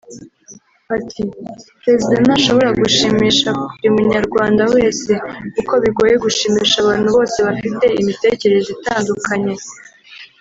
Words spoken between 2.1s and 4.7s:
ntashobora gushimisha buri Munyarwanda